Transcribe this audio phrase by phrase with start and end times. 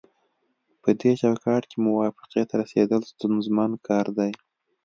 [0.81, 4.31] پدې چوکاټ کې موافقې ته رسیدل ستونزمن کار دی